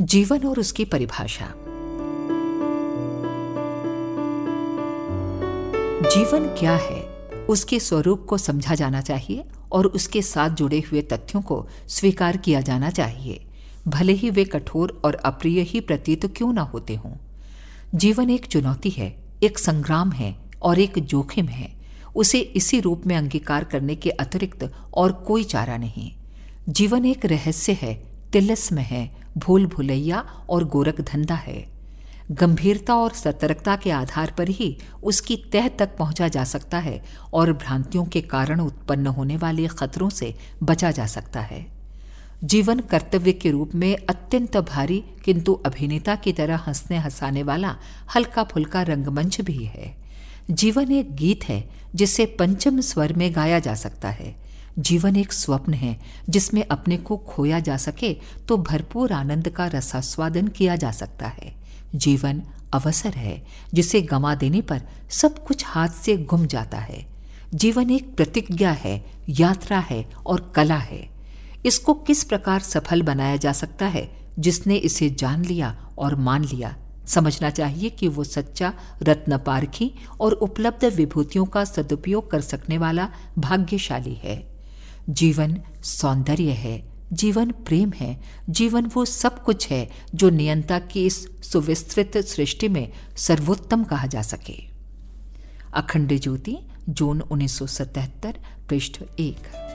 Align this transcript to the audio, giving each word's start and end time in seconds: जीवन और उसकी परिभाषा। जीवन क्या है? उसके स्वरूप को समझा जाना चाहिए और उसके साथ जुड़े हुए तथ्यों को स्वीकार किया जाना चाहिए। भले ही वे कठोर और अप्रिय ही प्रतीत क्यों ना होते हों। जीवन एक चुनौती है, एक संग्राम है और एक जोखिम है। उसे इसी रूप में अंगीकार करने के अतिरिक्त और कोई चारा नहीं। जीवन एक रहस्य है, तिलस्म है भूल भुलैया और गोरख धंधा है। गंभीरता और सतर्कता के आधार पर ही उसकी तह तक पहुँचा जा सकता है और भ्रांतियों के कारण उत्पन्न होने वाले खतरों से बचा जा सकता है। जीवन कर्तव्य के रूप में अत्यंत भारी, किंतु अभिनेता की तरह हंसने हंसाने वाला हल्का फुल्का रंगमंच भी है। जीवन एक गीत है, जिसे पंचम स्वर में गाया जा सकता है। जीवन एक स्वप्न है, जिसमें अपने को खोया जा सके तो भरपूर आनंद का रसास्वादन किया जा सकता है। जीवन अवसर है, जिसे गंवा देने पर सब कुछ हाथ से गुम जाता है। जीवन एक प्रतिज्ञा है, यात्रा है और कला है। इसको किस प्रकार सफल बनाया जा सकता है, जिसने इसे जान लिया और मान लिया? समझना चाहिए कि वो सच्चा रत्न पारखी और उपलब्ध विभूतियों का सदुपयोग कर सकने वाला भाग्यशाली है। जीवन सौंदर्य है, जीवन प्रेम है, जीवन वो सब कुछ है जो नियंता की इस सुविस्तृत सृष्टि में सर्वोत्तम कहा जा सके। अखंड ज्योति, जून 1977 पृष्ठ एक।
जीवन 0.00 0.38
और 0.38 0.60
उसकी 0.60 0.84
परिभाषा। 0.84 1.46
जीवन 6.08 6.56
क्या 6.58 6.76
है? 6.76 7.00
उसके 7.48 7.80
स्वरूप 7.80 8.26
को 8.28 8.38
समझा 8.38 8.74
जाना 8.74 9.00
चाहिए 9.00 9.44
और 9.72 9.86
उसके 9.86 10.22
साथ 10.22 10.50
जुड़े 10.50 10.80
हुए 10.80 11.02
तथ्यों 11.02 11.42
को 11.42 11.68
स्वीकार 11.88 12.36
किया 12.36 12.60
जाना 12.60 12.90
चाहिए। 12.90 13.44
भले 13.88 14.12
ही 14.12 14.30
वे 14.30 14.44
कठोर 14.44 15.02
और 15.04 15.14
अप्रिय 15.14 15.60
ही 15.60 15.80
प्रतीत 15.80 16.26
क्यों 16.26 16.52
ना 16.52 16.62
होते 16.62 16.94
हों। 16.94 17.12
जीवन 17.94 18.30
एक 18.30 18.46
चुनौती 18.46 18.90
है, 18.90 19.16
एक 19.42 19.58
संग्राम 19.58 20.12
है 20.12 20.36
और 20.62 20.78
एक 20.78 20.98
जोखिम 20.98 21.46
है। 21.46 21.72
उसे 22.16 22.38
इसी 22.38 22.80
रूप 22.80 23.02
में 23.06 23.16
अंगीकार 23.16 23.64
करने 23.64 23.94
के 23.94 24.10
अतिरिक्त 24.10 24.72
और 24.94 25.12
कोई 25.12 25.44
चारा 25.44 25.76
नहीं। 25.76 26.12
जीवन 26.68 27.04
एक 27.04 27.24
रहस्य 27.24 27.72
है, 27.72 28.04
तिलस्म 28.32 28.78
है 28.78 29.21
भूल 29.38 29.66
भुलैया 29.66 30.20
और 30.50 30.64
गोरख 30.64 31.00
धंधा 31.00 31.34
है। 31.34 31.72
गंभीरता 32.30 32.94
और 32.94 33.10
सतर्कता 33.10 33.76
के 33.76 33.90
आधार 33.90 34.34
पर 34.38 34.48
ही 34.48 34.78
उसकी 35.02 35.36
तह 35.52 35.68
तक 35.68 35.96
पहुँचा 35.96 36.28
जा 36.28 36.44
सकता 36.44 36.78
है 36.78 37.04
और 37.32 37.52
भ्रांतियों 37.52 38.04
के 38.04 38.20
कारण 38.20 38.60
उत्पन्न 38.60 39.06
होने 39.06 39.36
वाले 39.36 39.66
खतरों 39.66 40.10
से 40.10 40.34
बचा 40.62 40.90
जा 40.90 41.06
सकता 41.06 41.40
है। 41.40 41.66
जीवन 42.44 42.80
कर्तव्य 42.80 43.32
के 43.32 43.50
रूप 43.50 43.74
में 43.74 43.96
अत्यंत 43.96 44.56
भारी, 44.56 45.04
किंतु 45.24 45.54
अभिनेता 45.54 46.14
की 46.14 46.32
तरह 46.32 46.56
हंसने 46.56 46.98
हंसाने 46.98 47.42
वाला 47.42 47.76
हल्का 48.16 48.44
फुल्का 48.44 48.82
रंगमंच 48.82 49.40
भी 49.40 49.64
है। 49.64 49.94
जीवन 50.50 50.92
एक 50.92 51.16
गीत 51.16 51.44
है, 51.44 51.70
जिसे 51.94 52.26
पंचम 52.26 52.80
स्वर 52.80 53.12
में 53.12 53.34
गाया 53.34 53.58
जा 53.58 53.74
सकता 53.74 54.08
है। 54.08 54.41
जीवन 54.78 55.16
एक 55.16 55.32
स्वप्न 55.32 55.74
है, 55.74 56.00
जिसमें 56.28 56.64
अपने 56.70 56.96
को 56.96 57.16
खोया 57.16 57.60
जा 57.60 57.76
सके 57.76 58.16
तो 58.48 58.56
भरपूर 58.56 59.12
आनंद 59.12 59.48
का 59.48 59.66
रसास्वादन 59.66 60.48
किया 60.48 60.76
जा 60.76 60.90
सकता 60.90 61.28
है। 61.28 61.54
जीवन 61.94 62.42
अवसर 62.72 63.14
है, 63.14 63.46
जिसे 63.74 64.02
गंवा 64.02 64.34
देने 64.34 64.60
पर 64.60 64.82
सब 65.10 65.44
कुछ 65.44 65.64
हाथ 65.66 65.88
से 65.88 66.16
गुम 66.16 66.46
जाता 66.46 66.78
है। 66.78 67.06
जीवन 67.54 67.90
एक 67.90 68.16
प्रतिज्ञा 68.16 68.70
है, 68.70 69.04
यात्रा 69.28 69.78
है 69.78 70.10
और 70.26 70.52
कला 70.56 70.76
है। 70.76 71.10
इसको 71.66 71.94
किस 71.94 72.24
प्रकार 72.24 72.60
सफल 72.60 73.02
बनाया 73.02 73.36
जा 73.36 73.52
सकता 73.52 73.86
है, 73.86 74.16
जिसने 74.38 74.76
इसे 74.76 75.10
जान 75.10 75.44
लिया 75.44 75.88
और 75.98 76.16
मान 76.16 76.44
लिया? 76.44 76.76
समझना 77.06 77.50
चाहिए 77.50 77.90
कि 77.90 78.08
वो 78.08 78.24
सच्चा 78.24 78.72
रत्न 79.02 79.38
पारखी 79.38 79.92
और 80.20 80.32
उपलब्ध 80.32 80.84
विभूतियों 80.84 81.44
का 81.44 81.64
सदुपयोग 81.64 82.30
कर 82.30 82.40
सकने 82.40 82.78
वाला 82.78 83.10
भाग्यशाली 83.38 84.14
है। 84.14 84.51
जीवन 85.10 85.60
सौंदर्य 85.82 86.50
है, 86.50 86.92
जीवन 87.12 87.50
प्रेम 87.50 87.92
है, 87.96 88.20
जीवन 88.50 88.86
वो 88.86 89.04
सब 89.04 89.42
कुछ 89.42 89.68
है 89.68 89.90
जो 90.14 90.30
नियंता 90.30 90.78
की 90.78 91.06
इस 91.06 91.28
सुविस्तृत 91.52 92.16
सृष्टि 92.16 92.68
में 92.68 92.92
सर्वोत्तम 93.16 93.84
कहा 93.84 94.06
जा 94.06 94.22
सके। 94.22 94.72
अखंड 95.74 96.20
ज्योति, 96.20 96.58
जून 96.88 97.20
1977 97.20 98.34
पृष्ठ 98.68 99.02
एक। 99.20 99.71